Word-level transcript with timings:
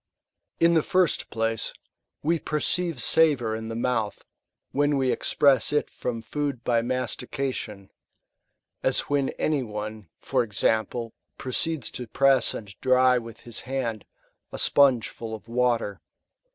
In 0.59 0.73
the 0.73 0.81
first 0.81 1.29
place, 1.29 1.73
we 2.23 2.39
perceive 2.39 2.99
savour 3.03 3.55
in 3.55 3.67
the 3.67 3.75
mouth, 3.75 4.25
when 4.71 4.97
we 4.97 5.11
express 5.11 5.71
it 5.71 5.91
from 5.91 6.23
food 6.23 6.63
by 6.63 6.81
mastication; 6.81 7.91
as 8.81 9.01
when 9.01 9.29
any 9.37 9.61
one, 9.61 10.09
for 10.19 10.41
example, 10.41 11.13
proceeds 11.37 11.91
to 11.91 12.07
press 12.07 12.55
and 12.55 12.73
dry 12.81 13.19
with 13.19 13.41
his 13.41 13.59
hand 13.59 14.05
a 14.51 14.57
sponge 14.57 15.07
full 15.07 15.35
of 15.35 15.47
water. 15.47 16.01